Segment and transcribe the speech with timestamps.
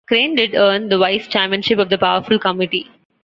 [0.07, 2.89] Crane did earn the vice-chairmanship of the powerful committee.